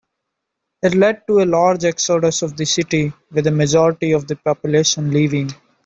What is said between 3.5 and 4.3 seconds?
majority of